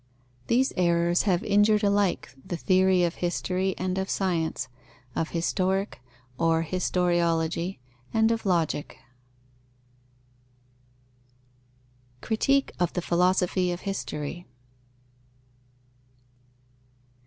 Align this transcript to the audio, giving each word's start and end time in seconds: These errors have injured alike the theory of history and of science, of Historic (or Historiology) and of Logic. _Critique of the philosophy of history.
These 0.47 0.73
errors 0.77 1.21
have 1.29 1.43
injured 1.43 1.83
alike 1.83 2.33
the 2.43 2.57
theory 2.57 3.03
of 3.03 3.13
history 3.21 3.75
and 3.77 3.99
of 3.99 4.09
science, 4.09 4.67
of 5.15 5.29
Historic 5.29 6.01
(or 6.39 6.63
Historiology) 6.63 7.77
and 8.11 8.31
of 8.31 8.43
Logic. 8.43 8.97
_Critique 12.19 12.71
of 12.79 12.93
the 12.93 13.01
philosophy 13.03 13.71
of 13.71 13.81
history. 13.81 14.47